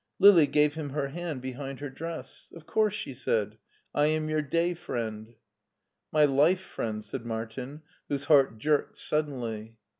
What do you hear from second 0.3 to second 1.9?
gave him her hand behind